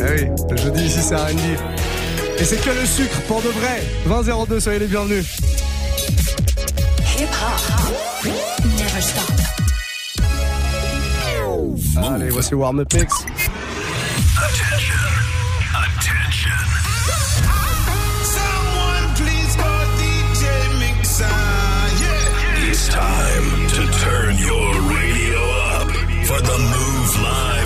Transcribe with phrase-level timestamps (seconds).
[0.00, 1.40] Eh oui, le jeudi ici c'est R&B.
[2.38, 3.82] Et c'est que le sucre pour de vrai.
[4.06, 5.26] 20 02, soyez les bienvenus.
[7.18, 8.32] Hip hop,
[8.78, 9.24] never stop.
[12.14, 13.24] Allez, voici Warm Up Mix.
[22.90, 25.40] time to turn your radio
[25.74, 25.90] up
[26.26, 27.57] for the Move Live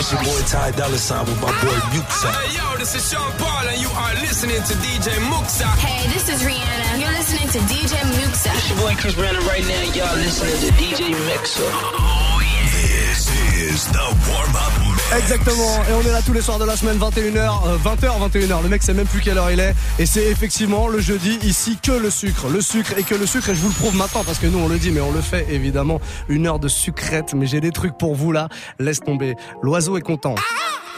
[0.00, 2.32] It's your boy Ty Dolla Sign with my boy Muxxa.
[2.32, 5.68] Hey, yo, this is Sean Paul and you are listening to DJ Muxxa.
[5.76, 7.04] Hey, this is Rihanna.
[7.04, 8.48] You're listening to DJ Muxxa.
[8.48, 9.92] It's your boy Chris Brown right now.
[9.92, 11.68] Y'all listening to DJ Muxxa.
[11.68, 13.12] Oh, yeah.
[13.12, 13.28] This
[13.60, 17.80] is the warm-up Exactement, et on est là tous les soirs de la semaine, 21h,
[17.82, 18.62] 20h, 21h.
[18.62, 19.74] Le mec sait même plus quelle heure il est.
[19.98, 22.48] Et c'est effectivement le jeudi ici que le sucre.
[22.48, 24.60] Le sucre et que le sucre, et je vous le prouve maintenant parce que nous
[24.60, 26.00] on le dit, mais on le fait évidemment.
[26.28, 28.48] Une heure de sucrète, mais j'ai des trucs pour vous là.
[28.78, 29.34] Laisse tomber.
[29.62, 30.36] L'oiseau est content.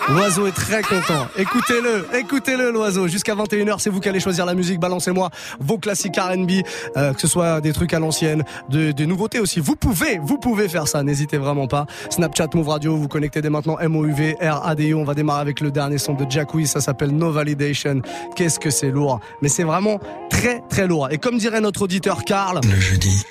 [0.08, 1.28] L'oiseau est très content.
[1.36, 3.06] Écoutez-le, écoutez-le l'oiseau.
[3.06, 4.80] Jusqu'à 21h, c'est vous qui allez choisir la musique.
[4.80, 6.50] Balancez-moi vos classiques R&B,
[6.96, 9.60] euh, que ce soit des trucs à l'ancienne, de, des nouveautés aussi.
[9.60, 11.02] Vous pouvez, vous pouvez faire ça.
[11.02, 11.86] N'hésitez vraiment pas.
[12.10, 14.98] Snapchat, Move Radio, vous connectez dès maintenant MOUV, RADIO.
[14.98, 18.02] On va démarrer avec le dernier son de Jack Ça s'appelle No Validation.
[18.34, 19.20] Qu'est-ce que c'est lourd.
[19.40, 20.00] Mais c'est vraiment
[20.30, 21.08] très, très lourd.
[21.10, 22.60] Et comme dirait notre auditeur Karl.
[22.64, 23.24] Le jeudi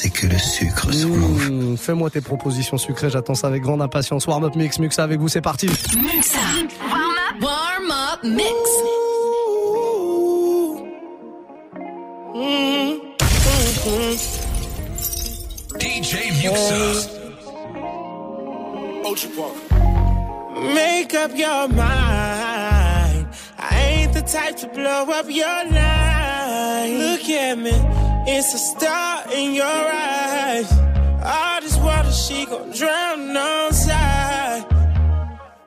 [0.00, 4.28] c'est que le sucre sur mmh, Fais-moi tes propositions sucrées, j'attends ça avec grande impatience.
[4.28, 5.66] Warm Up Mix, Muxa avec vous, c'est parti.
[5.66, 6.38] Muxa,
[6.88, 8.48] Warm Up, Warm Up Mix.
[15.80, 17.18] DJ Muxa.
[20.74, 23.26] Make up your mind.
[23.58, 26.98] I ain't the type to blow up your line.
[26.98, 27.72] Look at me,
[28.30, 30.70] it's a star in your eyes.
[31.24, 34.66] All this water she gon' drown on side.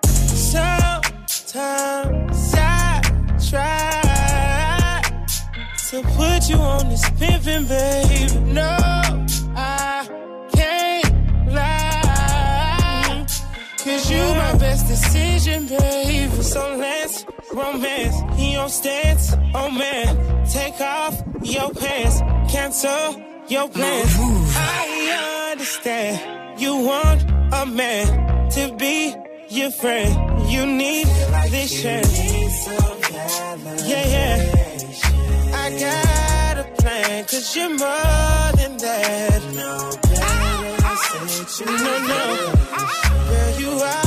[0.06, 1.54] Sometimes
[2.56, 3.02] I
[3.50, 5.02] try
[5.90, 8.40] to put you on this pimpin', baby.
[8.54, 8.78] No,
[9.56, 10.08] I
[10.54, 13.26] can't lie.
[13.84, 16.44] Cause you my best decision, baby.
[16.44, 17.01] So let's
[17.54, 18.16] romance.
[18.38, 20.46] He stance, oh man.
[20.46, 22.20] Take off your pants,
[22.52, 24.16] cancel your plans.
[24.56, 27.24] I understand you want
[27.54, 29.14] a man to be
[29.50, 30.50] your friend.
[30.50, 31.08] You need
[31.50, 32.68] this chance.
[33.88, 34.38] Yeah, yeah.
[35.54, 39.42] I got a plan, cause you're more than that.
[39.56, 39.92] No,
[41.66, 42.22] no, no.
[43.30, 44.01] Girl, you are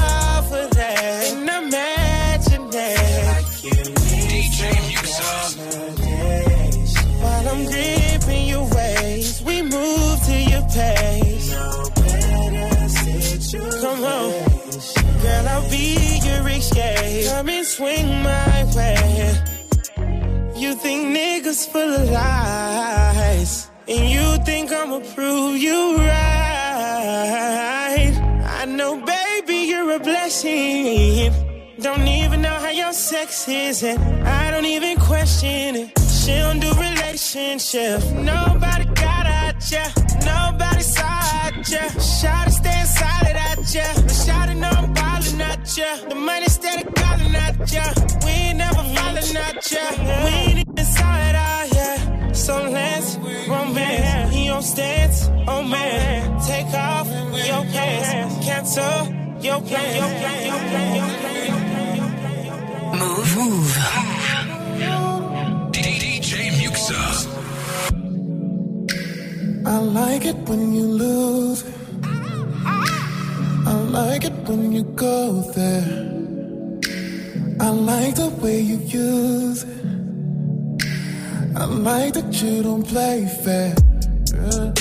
[17.45, 19.37] Come and swing my way.
[20.57, 27.03] You think niggas full of lies, and you think I'ma prove you right.
[28.61, 31.35] I know, baby, you're a blessing.
[31.81, 35.99] Don't even know how your sex is, and I don't even question it.
[36.01, 38.11] She don't do relationships.
[38.13, 38.84] Nobody
[47.73, 47.85] ya.
[48.25, 49.85] We ain't never falling at ya.
[50.25, 52.35] We ain't even saw it all yet.
[52.37, 53.17] So let's
[53.49, 54.33] romance.
[54.35, 56.41] He on stance, oh man.
[56.47, 57.07] Take off
[57.51, 58.47] your pants.
[58.47, 59.07] Cancel
[59.41, 59.97] your plan.
[60.01, 60.47] Your plan.
[60.47, 60.97] Your plan.
[60.97, 62.99] Your plan.
[63.01, 63.37] Move.
[63.37, 63.73] Move.
[65.73, 67.03] DJ Muxxa.
[69.67, 71.65] I like it when you lose.
[73.67, 76.14] I like it when you go there.
[77.61, 79.85] I like the way you use it.
[81.57, 83.75] I like that you don't play fair.
[84.35, 84.73] Yeah.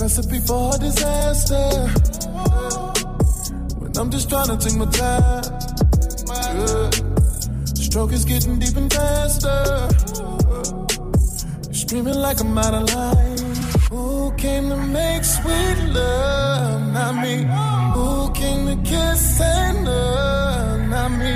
[0.00, 1.68] Recipe for disaster.
[3.78, 5.44] When I'm just trying to take my time.
[6.28, 6.90] Yeah.
[7.74, 9.88] Stroke is getting deep and faster.
[11.64, 13.35] You're screaming like I'm out of line.
[13.90, 16.92] Who came to make sweet love?
[16.92, 17.46] Not me.
[17.94, 20.80] Who came to kiss and love?
[20.88, 21.32] Not me.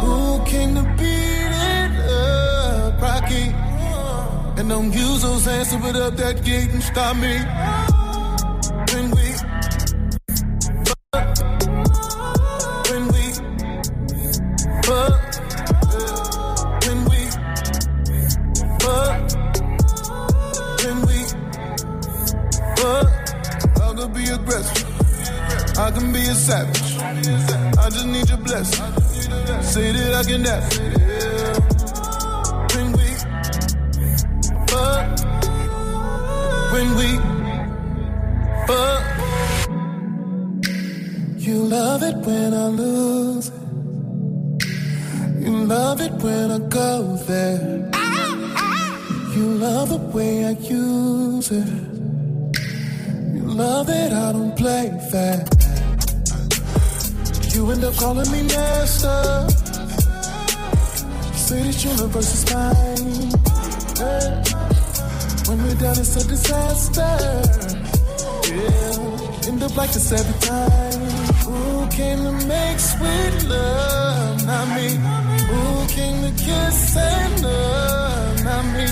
[0.00, 3.02] Who came to beat it up?
[3.02, 3.52] Rocky.
[4.58, 7.36] And don't use those hands to put up that gate and stop me.
[24.50, 25.78] aggressive.
[25.78, 26.96] I can be a savage.
[26.98, 28.84] I just need your blessing.
[29.62, 30.64] Say that I can have.
[32.74, 33.08] When we
[34.70, 35.06] fuck,
[36.72, 37.08] when we
[38.66, 39.02] fuck,
[41.38, 43.54] you love it when I lose it.
[45.44, 47.90] You love it when I go there.
[47.94, 47.98] Ah,
[48.56, 49.34] ah.
[49.34, 51.79] You love the way I use it.
[53.60, 55.44] Love that I don't play fair.
[57.52, 59.20] You end up calling me master.
[61.50, 63.20] You universe is mine.
[64.00, 64.30] Yeah.
[65.46, 67.12] When we're done, it's a disaster.
[68.48, 69.48] Yeah.
[69.48, 71.00] End up like this every time.
[71.44, 74.46] Who came to make sweet love?
[74.46, 74.88] Not me.
[75.50, 75.62] Who
[75.96, 78.42] came to kiss and love?
[78.42, 78.86] Not me.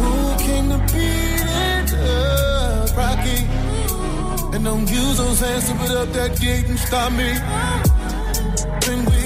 [0.00, 0.12] Who
[0.44, 2.94] came to beat it up?
[2.94, 3.61] Rocky.
[4.52, 7.32] And don't use those hands to put up that gate and stop me.
[8.86, 9.22] When we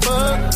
[0.00, 0.51] fuck.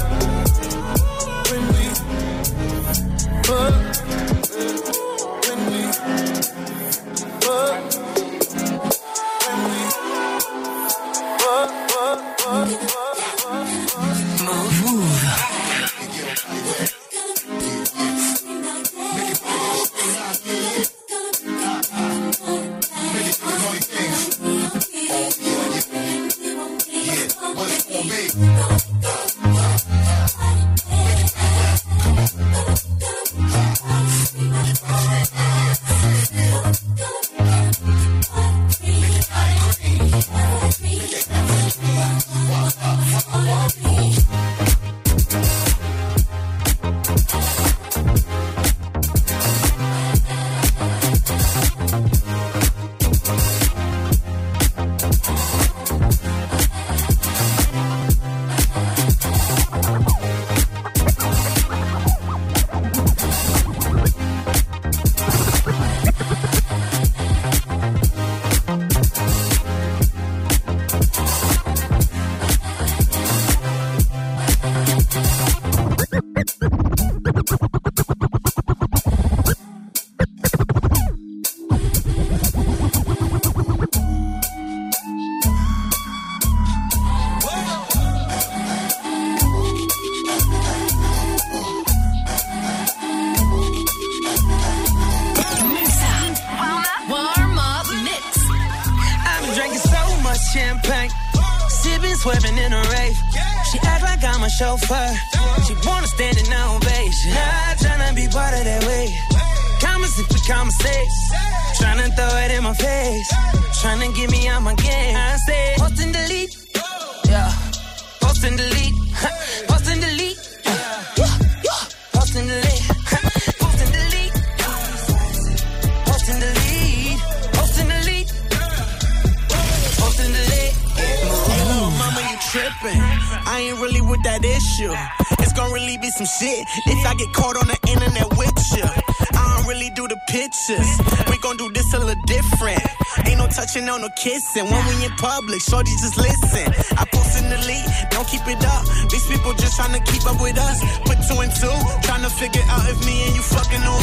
[144.16, 144.64] kissing.
[144.64, 146.66] When we in public, shorty just listen.
[146.99, 148.85] I post in the lead, don't keep it up.
[149.12, 150.80] These people just trying to keep up with us.
[151.04, 153.99] Put two and two, trying to figure out if me and you fucking know.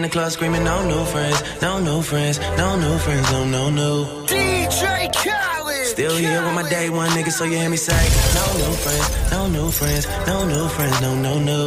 [0.00, 3.68] In the club screaming, no new friends, no new friends, no new friends, no, no,
[3.68, 4.24] no.
[4.24, 5.86] DJ Khaled.
[5.86, 8.02] Still here with my day one niggas, so you hear me say,
[8.38, 11.62] no new friends, no new friends, no new friends, no, no, no.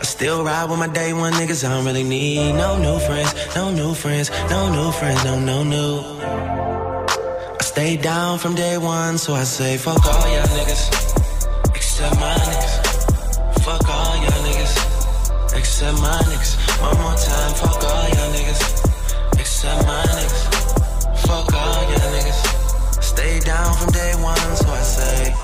[0.00, 3.34] I still ride with my day one niggas, I don't really need no new friends,
[3.54, 5.86] no new friends, no new friends, no, no, no.
[7.60, 10.95] I stay down from day one, so I say, fuck all y'all niggas,
[15.76, 16.56] except my niggas.
[16.80, 20.44] One more time, fuck all y'all niggas, except my niggas.
[21.26, 23.02] Fuck all y'all niggas.
[23.02, 25.34] Stay down from day one, so I say.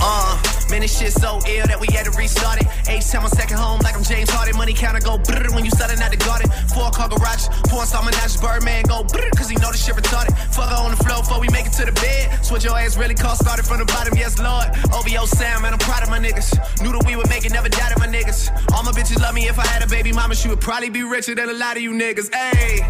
[0.00, 2.66] Uh, man, this shit so ill that we had to restart it.
[2.88, 4.56] H time on second home, like I'm James Harden.
[4.56, 6.50] Money counter go brrr when you starting out the garden.
[6.74, 10.36] Four car garage, four star menage, Birdman go brrr, cause he know this shit retarded.
[10.54, 12.44] Fuck her on the floor before we make it to the bed.
[12.44, 14.66] Switch your ass really cost, started from the bottom, yes, Lord.
[14.92, 16.56] OVO Sam, man, I'm proud of my niggas.
[16.82, 18.50] Knew that we would make it, never doubted my niggas.
[18.72, 21.02] All my bitches love me if I had a baby mama, she would probably be
[21.02, 22.30] richer than a lot of you niggas.
[22.30, 22.80] Ayy,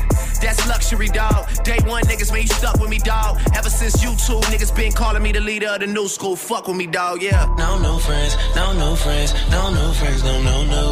[0.41, 1.49] that's luxury, dog.
[1.65, 3.41] Day one niggas, man, you stuck with me, dog.
[3.57, 6.37] Ever since you two niggas been calling me the leader of the new school.
[6.37, 7.47] Fuck with me, dog, yeah.
[7.59, 10.89] No new friends, no new friends, no new friends, no, no, no.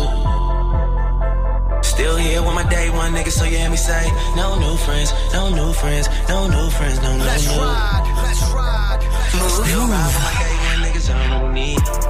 [1.82, 4.04] Still here with my day one niggas, so you hear me say,
[4.36, 7.62] no new friends, no new friends, no new friends, no, no, Let's no.
[7.62, 9.02] ride, let's ride.
[9.32, 12.05] Still ride with my day one niggas, I don't need.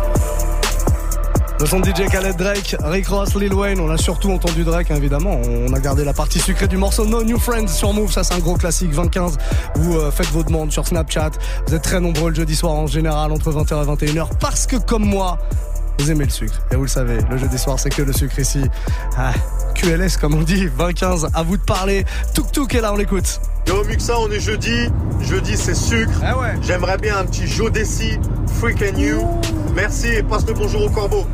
[1.59, 4.91] Le son de DJ Khaled Drake, Rick Ross, Lil Wayne, on a surtout entendu Drake
[4.91, 5.41] hein, évidemment.
[5.43, 8.35] On a gardé la partie sucrée du morceau No New Friends sur Move, ça c'est
[8.35, 9.39] un gros classique 2015.
[9.77, 11.31] Vous euh, faites vos demandes sur Snapchat.
[11.67, 14.77] Vous êtes très nombreux le jeudi soir en général entre 20h et 21h parce que
[14.77, 15.39] comme moi,
[15.99, 16.61] vous aimez le sucre.
[16.71, 18.63] Et vous le savez, le jeudi soir c'est que le sucre ici.
[19.17, 19.33] Ah,
[19.75, 22.05] QLS comme on dit, 2015, à vous de parler.
[22.35, 23.41] Tuk Tuk est là, on l'écoute.
[23.67, 24.91] Yo Muxa, on est jeudi.
[25.21, 26.21] Jeudi c'est sucre.
[26.23, 26.55] Ah ouais.
[26.63, 28.19] J'aimerais bien un petit Joe Desi,
[28.61, 29.23] Freak and You.
[29.75, 31.27] Merci et passe le bonjour au corbeau.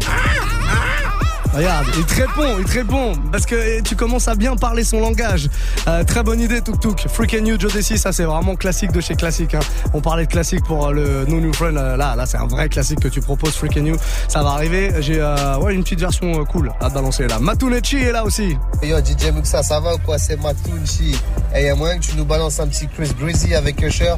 [1.53, 4.85] Regarde, il te répond, il te répond, parce que eh, tu commences à bien parler
[4.85, 5.51] son langage.
[5.87, 7.07] Euh, très bonne idée, Tuk Tuk.
[7.09, 9.55] Freak and You, Joe Desi, ça c'est vraiment classique de chez classique.
[9.55, 9.61] Hein.
[9.93, 12.47] On parlait de classique pour euh, le No New Friend, euh, là, là c'est un
[12.47, 13.97] vrai classique que tu proposes, Freak and You.
[14.29, 14.93] Ça va arriver.
[15.01, 17.39] J'ai euh, ouais, une petite version euh, cool à balancer là.
[17.39, 18.57] Matunechi est là aussi.
[18.83, 20.19] Yo, DJ Muxa, ça va ou quoi?
[20.19, 21.17] C'est Matunchi.
[21.55, 24.15] Et y a moyen que tu nous balances un petit Chris Breezy avec Usher?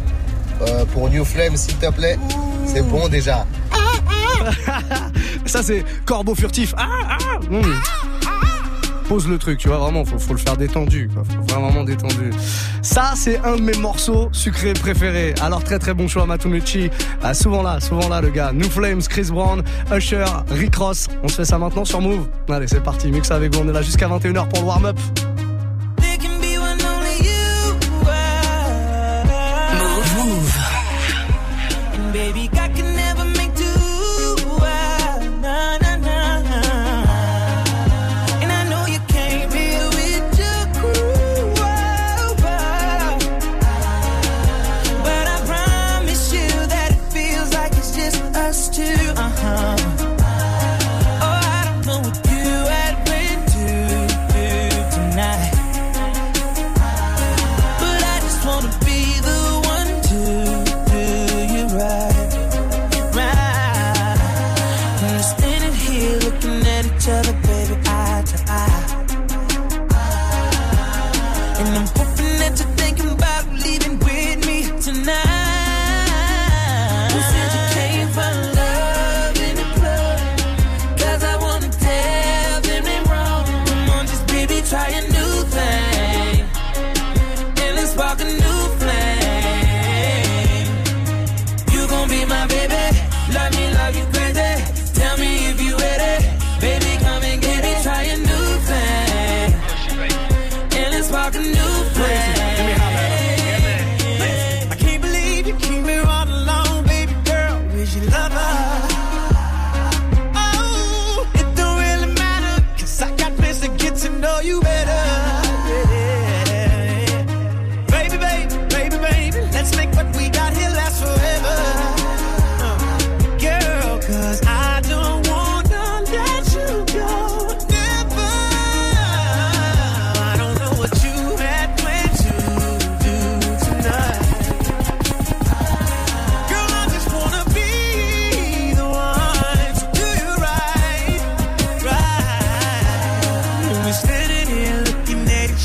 [0.63, 2.19] Euh, pour New Flame, s'il te plaît
[2.67, 3.47] C'est bon déjà.
[5.47, 6.75] Ça c'est corbeau furtif.
[6.77, 7.63] Ah, ah, mm.
[9.09, 11.11] Pose le truc, tu vois, vraiment, faut, le faire détendu,
[11.49, 12.31] vraiment détendu.
[12.81, 15.35] Ça, c'est un de mes morceaux sucrés préférés.
[15.43, 16.89] Alors, très très bon choix, Matunucci.
[17.23, 18.53] Ah, souvent là, souvent là, le gars.
[18.53, 19.63] New Flames, Chris Brown,
[19.95, 21.09] Usher, Rick Ross.
[21.23, 22.27] On se fait ça maintenant sur Move.
[22.49, 23.11] Allez, c'est parti.
[23.13, 23.61] Mix avec vous.
[23.63, 24.99] On est là jusqu'à 21h pour le warm-up.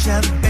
[0.04, 0.49] champagne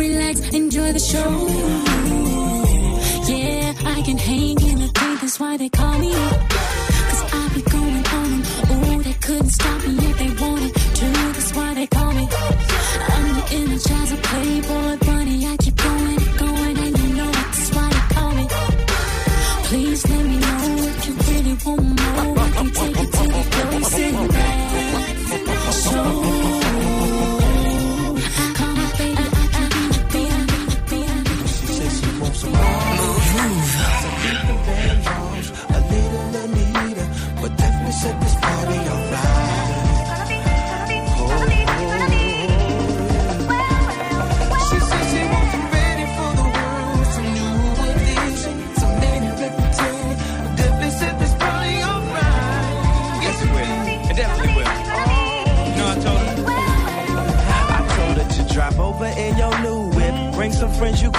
[0.00, 1.30] relax, enjoy the show.
[3.30, 6.12] Yeah, I can hang in the paint, that's why they call me.
[7.08, 11.06] Cause I be going on and ooh, they couldn't stop me if they wanted to.
[11.36, 12.26] That's why they call me.
[13.14, 14.99] I'm the energizer playboy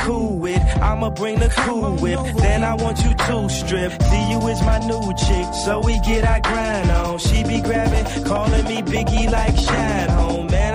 [0.02, 0.62] cool with.
[0.82, 2.20] I'ma bring the cool whip.
[2.38, 3.92] Then I want you to strip.
[4.02, 5.48] See you is my new chick.
[5.66, 7.20] So we get our grind on.
[7.20, 9.56] She be grabbing, calling me Biggie like
[10.10, 10.31] Home.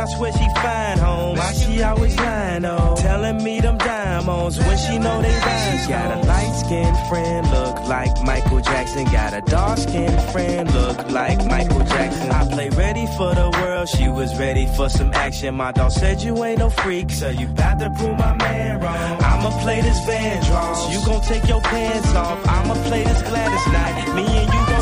[0.09, 1.37] Swear she fine home.
[1.37, 2.97] Why she always lying on?
[2.97, 5.79] Telling me them diamonds when she know they rhyme.
[5.79, 9.05] She got a light skinned friend, look like Michael Jackson.
[9.07, 12.31] Got a dark skinned friend, look like Michael Jackson.
[12.31, 13.89] I play ready for the world.
[13.89, 15.55] She was ready for some action.
[15.55, 19.23] My dog said you ain't no freak, so you got to prove my man wrong.
[19.23, 20.81] I'ma play this band drums.
[20.93, 22.39] You gon' take your pants off.
[22.47, 24.15] I'ma play this Gladys Knight.
[24.15, 24.76] Me and you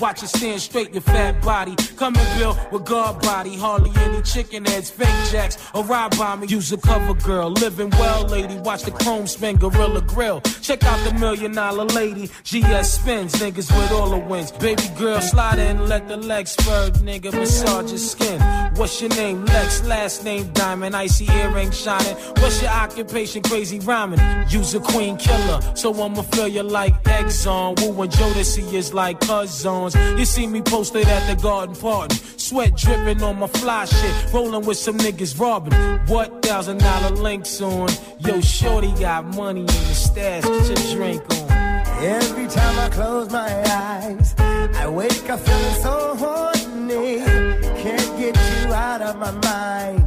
[0.00, 0.09] bed.
[0.22, 1.74] It stand straight, your fat body.
[1.96, 3.56] Coming built with guard body.
[3.56, 6.46] Hardly any chicken heads, fake jacks, or ride by me.
[6.46, 7.50] Use a cover girl.
[7.50, 8.56] Living well, lady.
[8.56, 10.42] Watch the chrome spin, Gorilla Grill.
[10.60, 12.26] Check out the million dollar lady.
[12.44, 14.52] GS spins, niggas with all the wins.
[14.52, 17.32] Baby girl, slide in, let the legs spur, nigga.
[17.32, 18.40] Massage your skin.
[18.74, 19.44] What's your name?
[19.46, 20.94] Lex, last name Diamond.
[20.96, 22.16] Icy earring shining.
[22.40, 23.42] What's your occupation?
[23.42, 24.20] Crazy rhyming.
[24.50, 27.80] Use a queen killer, so I'ma feel you like Exxon.
[27.80, 29.94] Woo and Jodeci is like cousins.
[30.18, 32.16] You see me posted at the garden party.
[32.36, 34.32] Sweat dripping on my fly shit.
[34.32, 35.72] Rolling with some niggas robbing.
[36.06, 37.88] What thousand dollar links on?
[38.18, 40.44] Yo, shorty got money in the stash.
[40.44, 41.50] Get your drink on.
[42.02, 47.18] Every time I close my eyes, I wake up feeling so horny.
[47.82, 49.99] Can't get you out of my mind.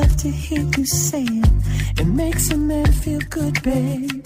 [0.00, 2.00] Love to hear you say it.
[2.00, 4.22] It makes a man feel good, baby.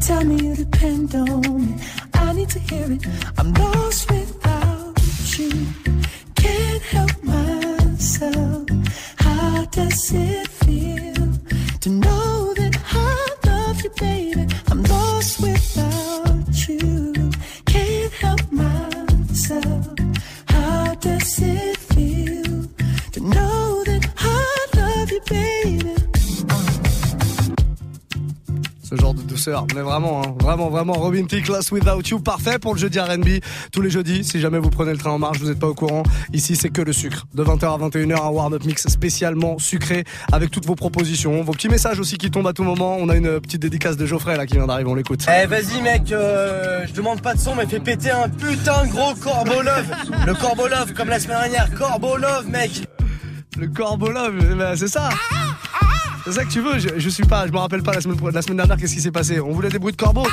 [0.00, 1.74] Tell me you depend on me.
[2.14, 3.02] I need to hear it.
[3.38, 4.96] I'm lost without
[5.38, 5.52] you.
[6.42, 8.68] Can't help myself.
[9.16, 10.53] How does it
[29.44, 32.98] douceur, mais vraiment, hein, vraiment, vraiment, Robin Thicke, Lost Without You, parfait pour le jeudi
[32.98, 33.40] R&B.
[33.72, 35.74] Tous les jeudis, si jamais vous prenez le train en marche, vous n'êtes pas au
[35.74, 36.02] courant,
[36.32, 37.26] ici c'est que le sucre.
[37.34, 41.68] De 20h à 21h, un warm-up mix spécialement sucré avec toutes vos propositions, vos petits
[41.68, 42.96] messages aussi qui tombent à tout moment.
[42.98, 45.26] On a une petite dédicace de Geoffrey là qui vient d'arriver, on l'écoute.
[45.28, 48.92] Eh vas-y mec, euh, je demande pas de son mais fais péter un putain de
[48.92, 49.86] gros corbeau love
[50.26, 52.88] Le corbeau love comme la semaine dernière, corbeau love mec
[53.58, 55.10] Le corbeau love, eh ben, c'est ça
[56.24, 58.18] C'est ça que tu veux je, je suis pas, je me rappelle pas la semaine,
[58.32, 59.40] la semaine dernière qu'est-ce qui s'est passé?
[59.40, 60.26] On voulait des bruits de corbeau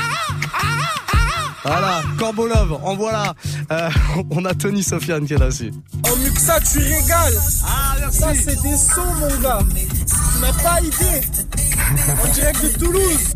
[1.64, 3.36] Voilà, corbeau love, en voilà.
[3.72, 3.90] Euh,
[4.32, 5.72] on a Tony Sofiane qui est là aussi.
[6.10, 7.34] Oh Muxa, tu régales.
[7.68, 9.60] Ah, Ça, c'est des sons, mon gars.
[9.76, 11.28] Tu n'as pas idée.
[12.24, 13.36] En direct de Toulouse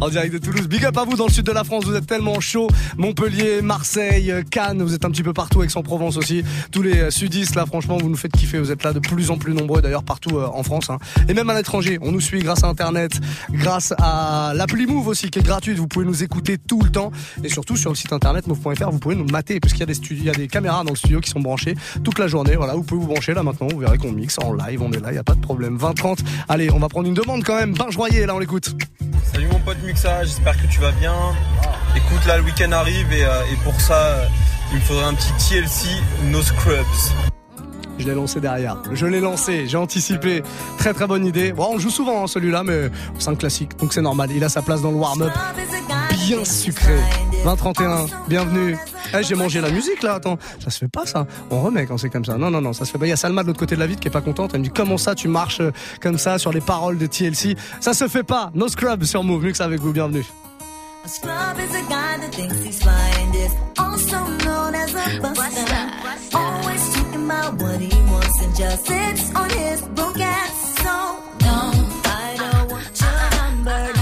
[0.00, 0.68] en direct de Toulouse.
[0.68, 2.68] Big up à vous dans le sud de la France, vous êtes tellement chaud.
[2.96, 6.44] Montpellier, Marseille, Cannes, vous êtes un petit peu partout, Aix-en-Provence aussi.
[6.70, 8.58] Tous les euh, sudistes là, franchement, vous nous faites kiffer.
[8.58, 10.90] Vous êtes là de plus en plus nombreux d'ailleurs partout euh, en France.
[10.90, 10.98] hein.
[11.28, 13.12] Et même à l'étranger, on nous suit grâce à Internet,
[13.50, 15.78] grâce à l'appli Move aussi qui est gratuite.
[15.78, 17.10] Vous pouvez nous écouter tout le temps.
[17.42, 20.24] Et surtout sur le site internet move.fr, vous pouvez nous mater puisqu'il y a des
[20.24, 22.56] y a des caméras dans le studio qui sont branchées toute la journée.
[22.56, 23.68] Voilà, vous pouvez vous brancher là maintenant.
[23.70, 25.78] Vous verrez qu'on mixe en live, on est là, il y a pas de problème.
[25.78, 26.18] 20-30.
[26.48, 27.74] Allez, on va prendre une demande quand même.
[27.74, 28.74] Benj Royer, là on l'écoute.
[29.34, 31.12] Salut mon pote Muxa, j'espère que tu vas bien.
[31.96, 34.26] Écoute, là le week-end arrive et, euh, pour ça, euh,
[34.70, 35.88] il me faudrait un petit TLC
[36.26, 36.86] No Scrubs.
[37.98, 38.76] Je l'ai lancé derrière.
[38.92, 40.44] Je l'ai lancé, j'ai anticipé.
[40.78, 41.52] Très très bonne idée.
[41.52, 44.30] Bon, on joue souvent hein, celui-là, mais c'est un classique, donc c'est normal.
[44.32, 45.32] Il a sa place dans le warm-up.
[46.10, 46.96] Bien sucré.
[47.42, 48.76] 2031, bienvenue.
[49.16, 50.38] Eh, j'ai mangé la musique là, attends.
[50.62, 51.26] Ça se fait pas ça.
[51.50, 52.36] On remet quand c'est comme ça.
[52.36, 53.06] Non, non, non, ça se fait pas.
[53.06, 54.52] Il y a Salma de l'autre côté de la vitre qui est pas contente.
[54.54, 57.56] Elle me dit comment ça tu marches euh, comme ça sur les paroles de TLC.
[57.80, 58.50] Ça se fait pas.
[58.54, 59.44] No scrub sur Move.
[59.44, 60.24] Mix avec vous, bienvenue.
[61.06, 62.80] Scrub is a guy that thinks he's
[63.78, 65.76] also known as a buster.
[66.34, 69.80] Always talking about what he wants and just sits on his.
[69.80, 70.92] So
[71.40, 71.72] no,
[72.04, 73.30] I don't want your
[73.64, 73.93] number.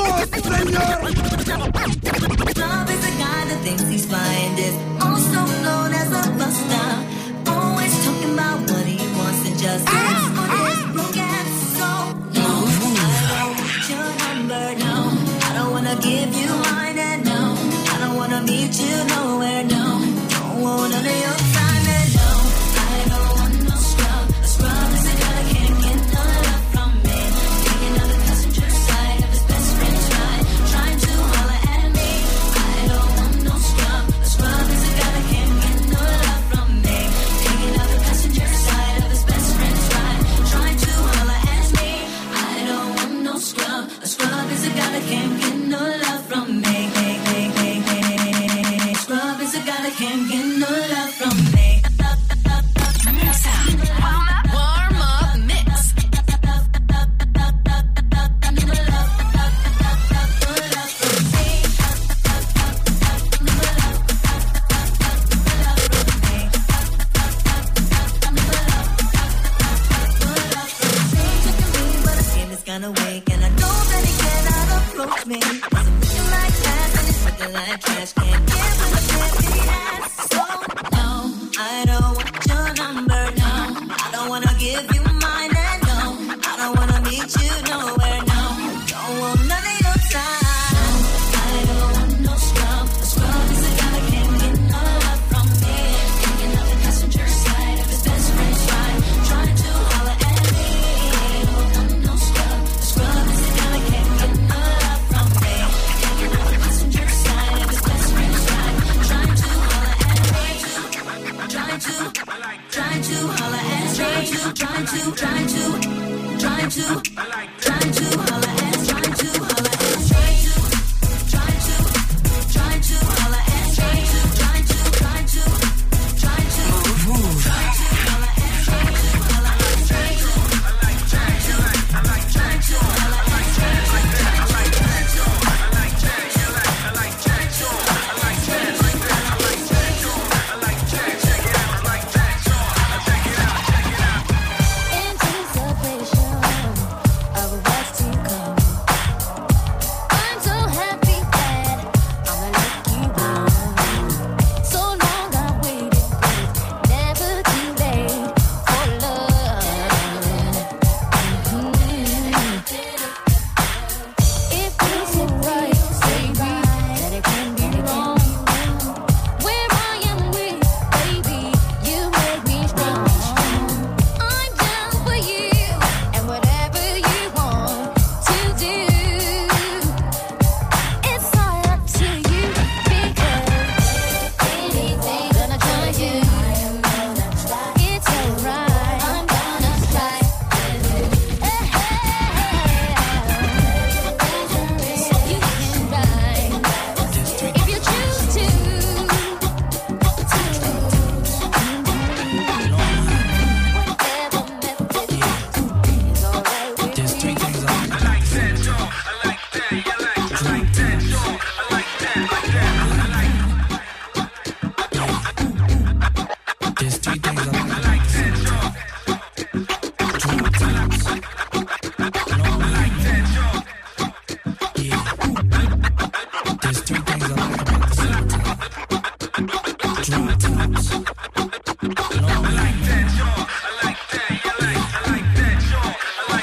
[0.00, 0.98] Señor.
[2.56, 3.02] Love is
[3.48, 4.06] that thinks he's
[4.58, 6.88] is also known as a buster.
[7.46, 9.84] Always talking about what he wants and just
[15.42, 16.49] I don't wanna give you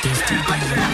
[0.02, 0.87] distant.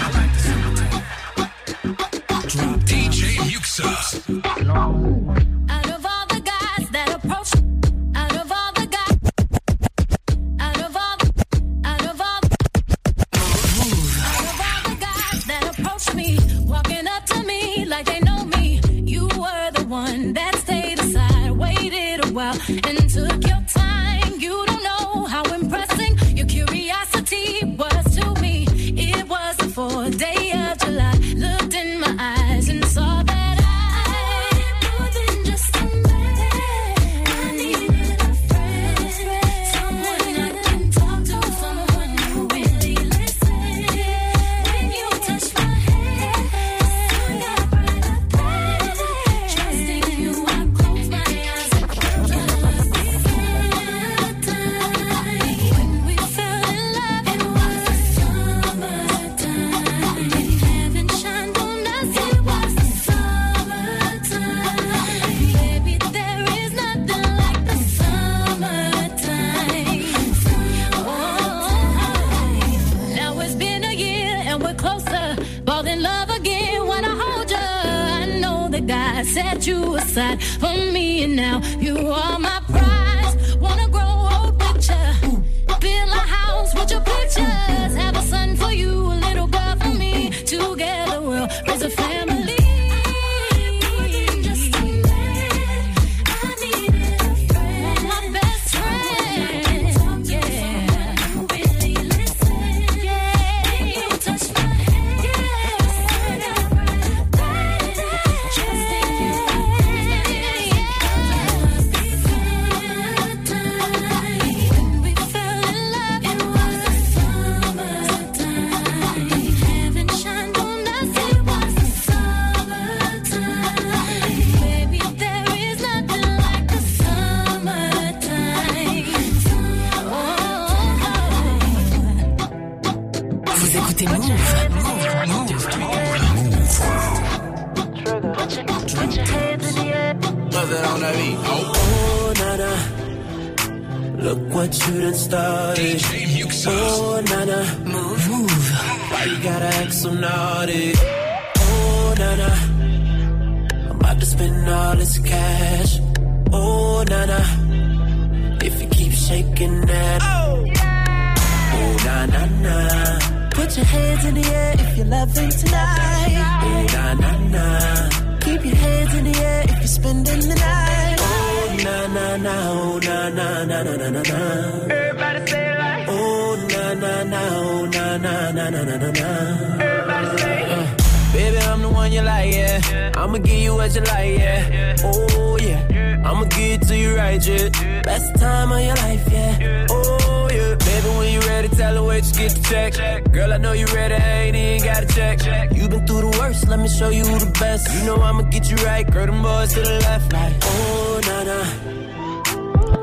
[197.04, 197.84] show you the best.
[197.96, 199.26] You know I'ma get you right, girl.
[199.26, 201.60] Them boys to the left, like oh na na.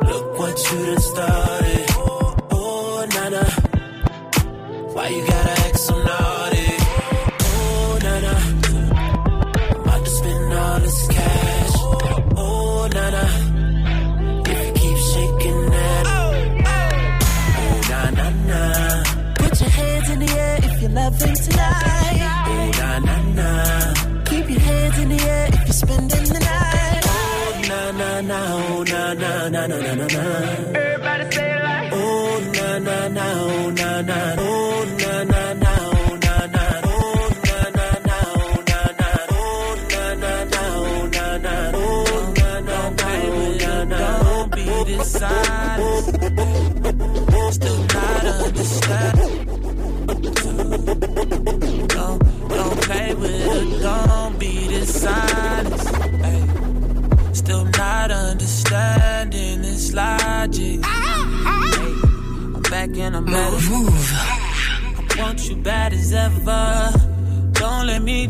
[0.08, 1.39] Look what you done started.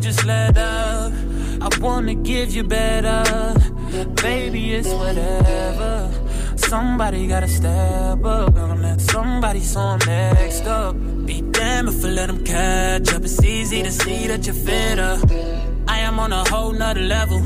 [0.01, 1.13] just let up.
[1.61, 3.55] I wanna give you better.
[4.23, 6.11] Baby, it's whatever.
[6.57, 10.95] Somebody gotta step up and let somebody saw next up.
[11.27, 13.23] Be damned if I let them catch up.
[13.25, 15.19] It's easy to see that you're fitter.
[15.87, 17.41] I am on a whole nother level.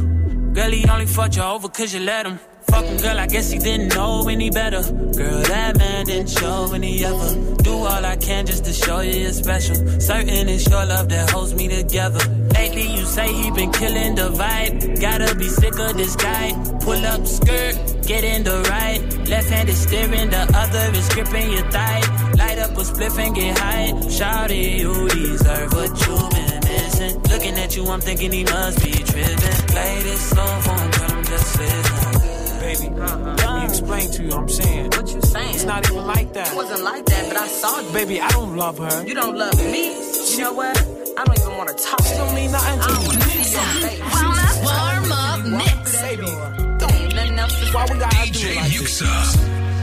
[0.53, 2.39] Girl, he only fucked you over cause you let him.
[2.71, 4.83] Fucking girl, I guess he didn't know any better.
[4.83, 7.55] Girl, that man didn't show any ever.
[7.63, 9.77] Do all I can just to show you you're special.
[10.01, 12.21] Certain it's your love that holds me together.
[12.55, 15.01] Lately, you say he been killing the vibe.
[15.01, 16.53] Gotta be sick of this guy.
[16.81, 17.75] Pull up skirt,
[18.07, 19.01] get in the right.
[19.29, 22.01] Left hand is steering, the other is gripping your thigh.
[22.37, 23.93] Light up a spliff and get high.
[24.17, 27.23] Shawty, you deserve what you've been missing.
[27.23, 29.59] Looking at you, I'm thinking he must be tripping.
[29.75, 32.31] Play this song for him, girl, I'm just listening.
[32.61, 34.85] Baby, let me explain to you what I'm saying.
[34.91, 35.55] What you saying?
[35.55, 36.53] It's not even like that.
[36.53, 37.93] It wasn't like that, but I saw you.
[37.93, 39.07] Baby, I don't love her.
[39.07, 40.14] You don't love me.
[40.35, 40.76] You know what?
[41.16, 42.03] I don't even want to talk.
[42.05, 43.07] She don't mean nothing I to don't me.
[43.07, 44.01] want to see your face.
[44.01, 46.03] Warm up, warm up, mix.
[46.03, 49.37] Baby, There ain't nothing else to why we gotta do it like this?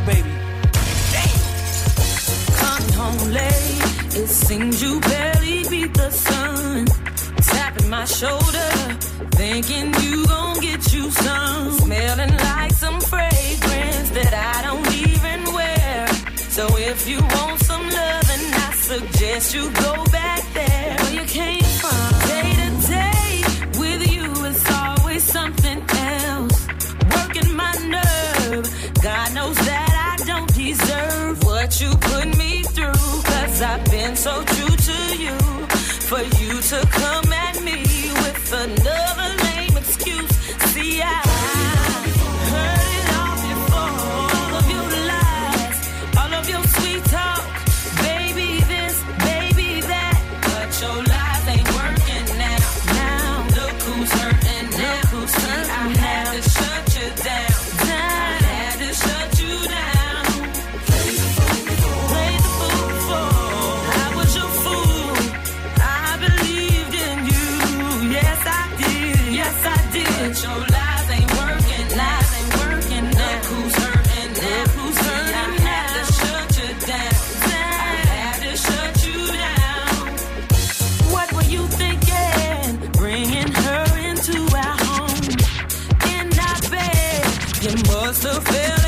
[0.06, 0.30] Baby,
[2.62, 6.86] Coming home late, it seems you barely beat the sun.
[7.38, 8.70] Tapping my shoulder,
[9.32, 11.72] thinking you gon' get you some.
[11.80, 16.08] Smelling like some fragrance that I don't even wear.
[16.50, 17.61] So if you want some loving, I
[18.92, 22.10] suggest you go back there where you came from.
[22.34, 23.32] Day to day
[23.80, 26.68] with you is always something else.
[27.16, 28.66] Working my nerve,
[29.02, 33.14] God knows that I don't deserve what you put me through.
[33.32, 34.71] Cause I've been so true
[88.12, 88.81] You must have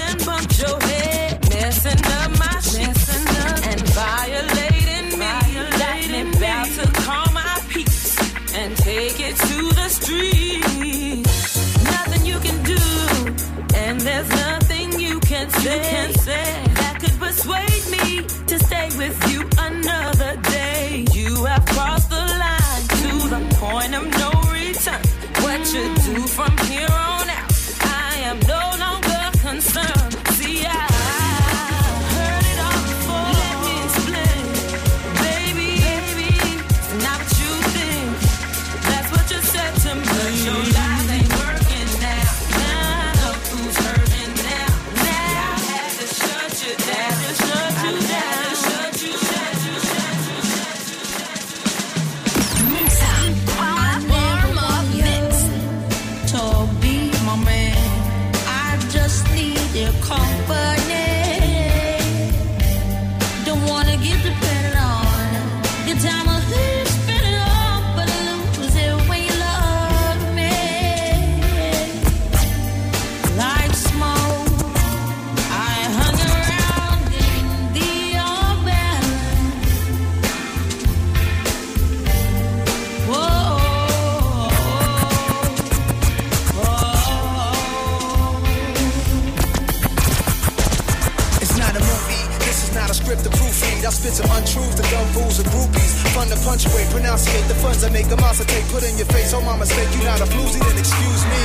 [96.24, 98.66] Fun to punctuate, pronunciate the funds I make a monster take.
[98.70, 101.42] Put in your face, oh my mistake, you not a floozy, then excuse me.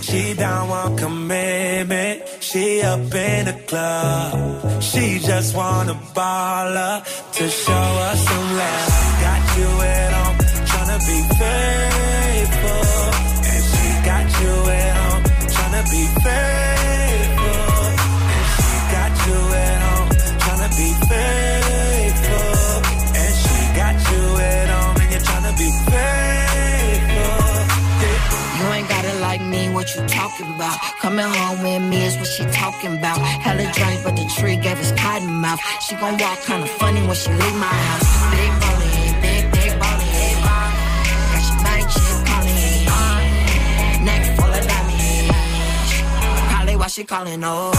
[0.00, 2.22] She don't want commitment.
[2.40, 4.82] She up in the club.
[4.82, 7.75] She just want a baller to show
[34.06, 35.60] but the tree gave us cotton mouth.
[35.84, 38.06] She gon' walk kinda funny when she leave my house.
[38.34, 38.92] Big bony,
[39.24, 40.10] big, big bony.
[41.32, 42.84] Got your body chip calling.
[44.06, 45.90] Neck full of diamonds.
[46.50, 47.72] Probably why she calling, oh.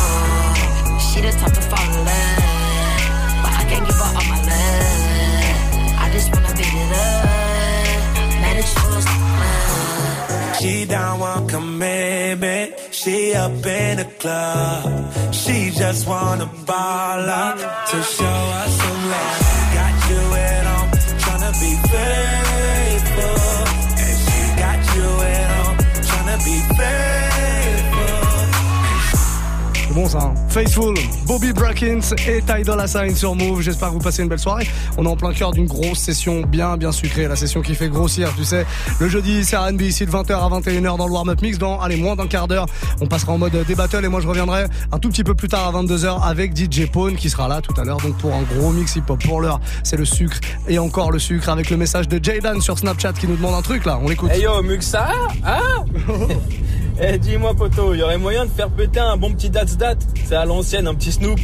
[1.07, 2.39] She the type to fall in love.
[3.43, 6.03] But I Can't give her all my love.
[6.03, 7.23] I just wanna beat it up.
[8.41, 10.53] Mad at you, uh.
[10.59, 12.76] She down one commitment.
[13.07, 15.33] She up in the club.
[15.33, 17.57] She just wanna ball up
[17.89, 19.41] to show us some love.
[19.75, 20.91] Got you at home,
[21.21, 22.26] tryna be faithful.
[29.97, 30.19] Bon ça.
[30.19, 30.33] hein.
[30.49, 30.93] Faithful,
[31.25, 33.61] Bobby Brackins et Ty Dolla Sign sur Move.
[33.61, 34.67] J'espère que vous passez une belle soirée.
[34.95, 37.89] On est en plein cœur d'une grosse session bien bien sucrée, la session qui fait
[37.89, 38.65] grossir, tu sais.
[38.99, 41.57] Le jeudi, c'est R&B ici de 20h à 21h dans le warm-up mix.
[41.57, 42.67] Dans allez moins d'un quart d'heure,
[43.01, 45.47] on passera en mode des battles et moi je reviendrai un tout petit peu plus
[45.47, 47.97] tard à 22h avec DJ Pone qui sera là tout à l'heure.
[47.97, 49.17] Donc pour un gros mix hip-hop.
[49.23, 50.37] Pour l'heure, c'est le sucre
[50.67, 53.63] et encore le sucre avec le message de Jaydan sur Snapchat qui nous demande un
[53.63, 53.99] truc là.
[54.03, 54.29] On l'écoute.
[54.31, 55.07] Hey yo, Muxa
[55.43, 55.85] Hein?
[56.99, 60.35] Eh, dis-moi, poteau, y aurait moyen de faire péter un bon petit date date C'est
[60.35, 61.39] à l'ancienne, un petit Snoop.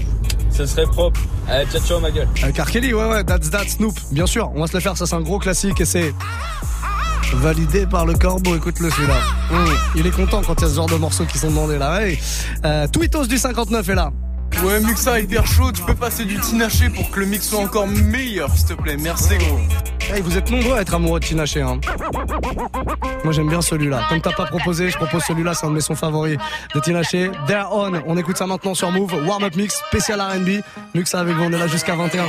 [0.49, 1.19] Ce serait propre.
[1.47, 2.27] Allez, ciao, ciao, ma gueule.
[2.43, 2.71] R.
[2.71, 3.95] Kelly, ouais, ouais, That's That Snoop.
[4.11, 6.13] Bien sûr, on va se le faire, ça c'est un gros classique et c'est
[7.35, 8.55] validé par le corbeau.
[8.55, 9.17] Écoute-le celui-là.
[9.51, 11.77] Hum, il est content quand il y a ce genre de morceaux qui sont demandés
[11.77, 11.99] là.
[12.65, 14.11] Euh, Twitos du 59 est là.
[14.61, 17.87] Ouais, Muxa hyper chaud, tu peux passer du tinaché pour que le mix soit encore
[17.87, 18.97] meilleur, s'il te plaît.
[18.97, 19.59] Merci, gros.
[20.13, 21.61] Hey, vous êtes nombreux à être amoureux de Tinaché.
[21.61, 21.79] Hein.
[23.23, 24.05] Moi j'aime bien celui-là.
[24.09, 26.37] Comme t'as pas proposé, je propose celui-là, c'est un de mes sons favoris
[26.75, 27.31] de Tinaché.
[27.47, 27.93] They're on.
[28.05, 29.13] On écoute ça maintenant sur Move.
[29.25, 30.61] Warm Up Mix, spécial R&B.
[30.93, 32.25] Muxa avec vous, on est là jusqu'à 21.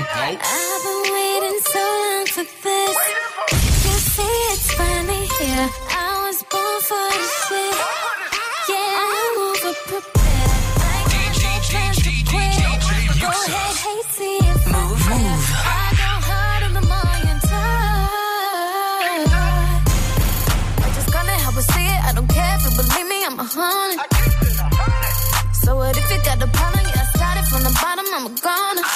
[27.54, 28.86] From the bottom, I'm a goner.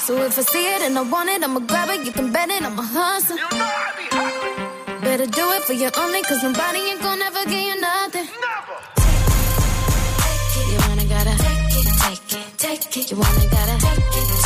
[0.00, 2.04] So if I see it and I want it, I'ma grab it.
[2.04, 3.38] You can bet it, I'ma hustle.
[5.06, 8.26] Better do it for you only, cause nobody ain't gonna ever give you nothing.
[10.70, 13.10] You wanna gotta take it, take it, take it.
[13.10, 14.41] You wanna gotta take it,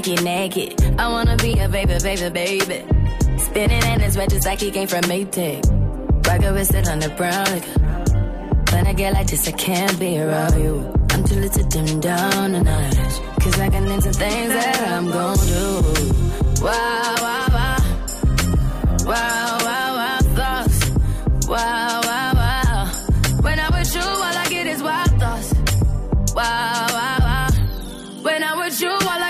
[0.00, 0.98] naked, naked.
[0.98, 2.84] I wanna be a baby, baby, baby.
[3.38, 5.60] Spinning in his red just like he came from Maytag.
[6.26, 7.44] Rocket with it on the brown.
[7.44, 10.94] Like, when I get like this, I can't be around you.
[11.10, 13.20] I'm too little to dim down a notch.
[13.40, 16.64] Cause I can into things that I'm gon' do.
[16.64, 17.76] Wow, wow, wow.
[19.04, 20.90] Wow, wow, wow, thoughts.
[21.46, 22.86] Wow, wow, wow.
[23.42, 25.52] When I'm with you, all I get is wild thoughts.
[26.34, 27.48] Wow, wow, wow.
[28.22, 29.29] When I'm with you, all I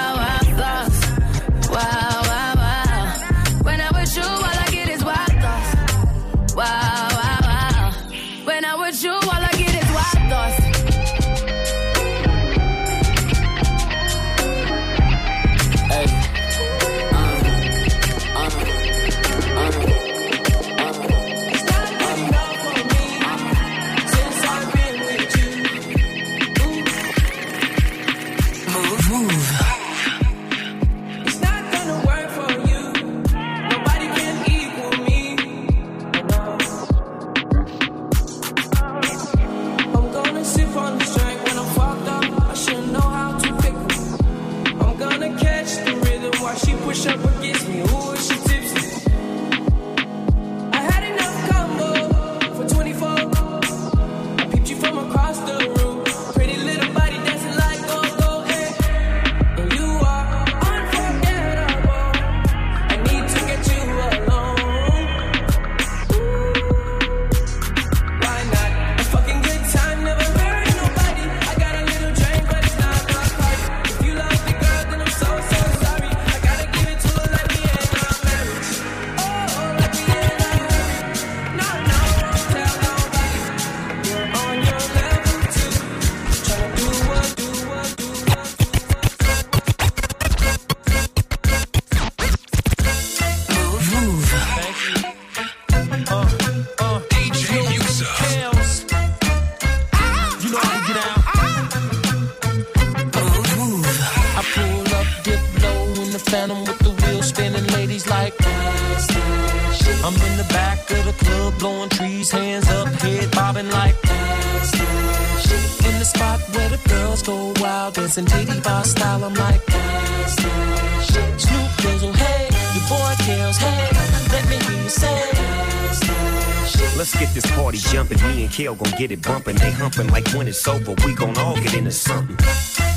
[129.01, 129.55] get it bumping.
[129.55, 132.35] They humping like when it's over, we gon' all get into something.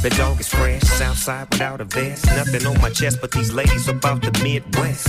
[0.03, 2.27] The dog is fresh, Southside without a vest.
[2.27, 5.09] Nothing on my chest, but these ladies about the Midwest.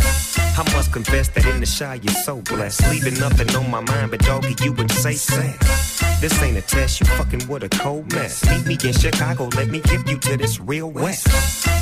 [0.57, 2.89] I must confess that in the shy you're so blessed.
[2.89, 5.94] Leaving nothing on my mind, but doggy, you would say sex.
[6.21, 8.43] This ain't a test, you fucking with a cold mess.
[8.49, 11.27] Meet me in Chicago, let me give you to this real west.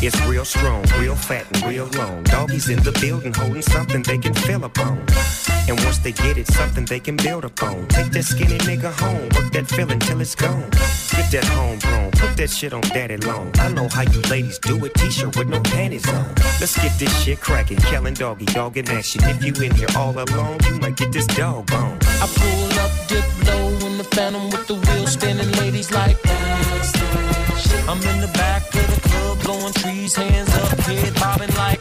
[0.01, 2.23] It's real strong, real fat, and real long.
[2.23, 5.05] Doggies in the building holding something they can feel upon.
[5.69, 7.87] And once they get it, something they can build upon.
[7.87, 10.69] Take that skinny nigga home, work that feeling till it's gone.
[11.15, 13.51] Get that homegrown, put that shit on daddy long.
[13.59, 16.25] I know how you ladies do it, t-shirt with no panties on.
[16.59, 19.21] Let's get this shit cracking, Kellen doggy, dog in action.
[19.25, 21.99] If you in here all alone, you might get this dog bone.
[22.21, 26.17] I pull up, dip low in the phantom with the wheel spinning, ladies like.
[27.87, 31.79] I'm in the back of the club, blowing trees, hands up, head bobbing like.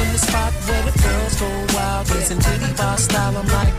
[0.00, 3.71] In the spot where the girls go wild, dancing titty bar style, I'm like.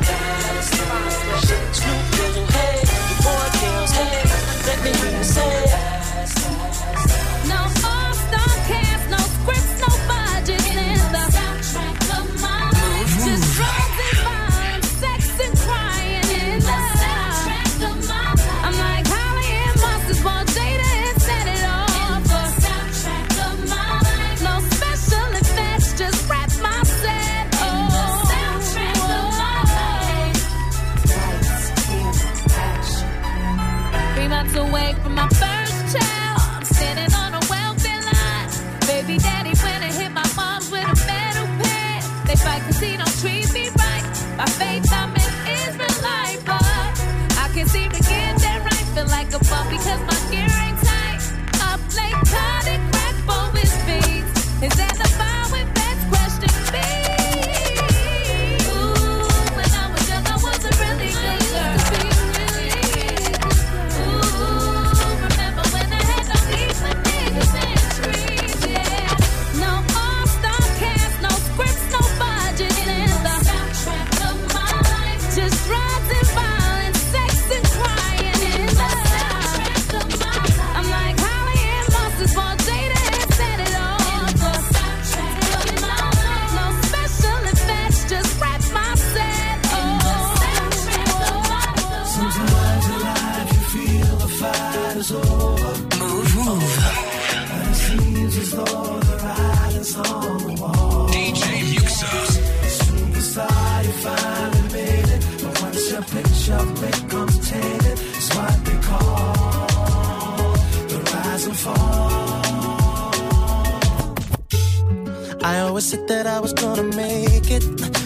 [115.44, 117.64] I always said that I was gonna make it.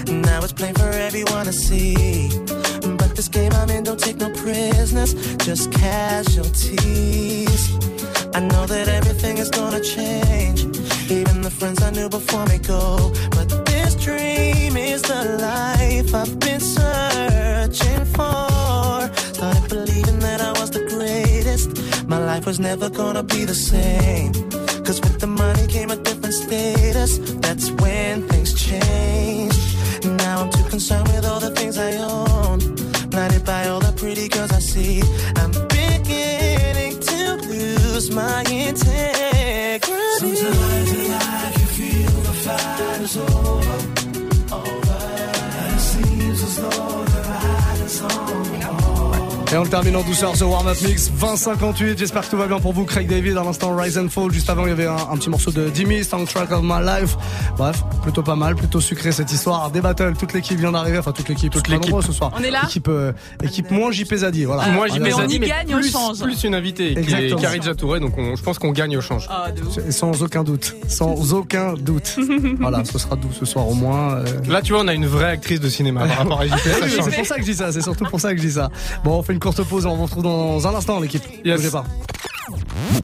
[0.10, 2.30] Now it's plain for everyone to see.
[2.98, 7.97] But this game I'm in don't take no prisoners, just casualties.
[8.38, 10.60] I know that everything is gonna change.
[11.10, 13.12] Even the friends I knew before me go.
[13.32, 19.00] But this dream is the life I've been searching for.
[19.34, 22.08] Started believing that I was the greatest.
[22.08, 24.34] My life was never gonna be the same.
[24.86, 27.18] Cause with the money came a different status.
[27.42, 30.06] That's when things changed.
[30.06, 32.60] Now I'm too concerned with all the things I own.
[33.10, 35.02] Blinded by all the pretty girls I see.
[35.38, 35.67] I'm
[37.98, 39.82] lose my integrity.
[40.20, 43.78] Sometimes in life you feel the fight is over.
[44.54, 45.00] Over.
[45.60, 47.07] And it seems as though
[49.58, 51.98] Et on le termine en douceur, ce warm-up mix 2058.
[51.98, 53.36] J'espère que tout va bien pour vous, Craig David.
[53.38, 54.32] À l'instant, Rise and Fall.
[54.32, 57.18] Juste avant, il y avait un, un petit morceau de Dimmy, Soundtrack of My Life.
[57.58, 59.72] Bref, plutôt pas mal, plutôt sucré cette histoire.
[59.72, 61.00] Des battles, toute l'équipe vient d'arriver.
[61.00, 62.34] Enfin, toute l'équipe, toute l'équipe ce soir.
[62.38, 64.44] On est là Équipe, euh, équipe moins JP Zadi.
[64.46, 64.68] Voilà.
[64.68, 65.92] Moi, JP Zadi, mais gagne plus,
[66.22, 67.74] plus une invitée qui est Exactement.
[67.78, 69.26] Touré, donc on- je pense qu'on gagne au change.
[69.28, 69.48] Ah,
[69.90, 70.76] Sans aucun doute.
[70.88, 72.16] Sans aucun doute.
[72.60, 74.18] voilà, ce sera doux ce soir au moins.
[74.18, 74.26] euh.
[74.48, 76.52] Là, tu vois, on a une vraie actrice de cinéma par rapport à JP.
[76.54, 77.10] change.
[77.10, 78.70] c'est pour ça que je dis ça, c'est surtout pour ça que je dis ça.
[79.04, 81.24] Bon, on fait une courte pause on vous retrouve dans un instant, l'équipe.
[81.46, 81.56] Yes.
[81.56, 81.86] Bougez pas.